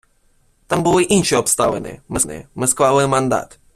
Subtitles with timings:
[0.67, 2.01] Там були інші обставини,
[2.55, 3.59] ми склали мандат.